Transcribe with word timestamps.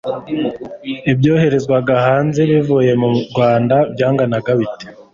ibyoherezwaga 1.11 1.93
hanze 2.07 2.41
bivuye 2.49 2.91
mu 3.01 3.09
rwanda 3.31 3.75
byanganaga 3.93 4.51
bite 4.59 4.85